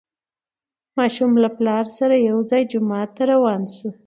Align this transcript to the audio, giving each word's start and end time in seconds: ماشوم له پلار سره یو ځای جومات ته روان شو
ماشوم 0.97 1.31
له 1.43 1.49
پلار 1.57 1.85
سره 1.97 2.15
یو 2.29 2.37
ځای 2.49 2.63
جومات 2.71 3.09
ته 3.17 3.23
روان 3.31 3.61
شو 3.75 3.89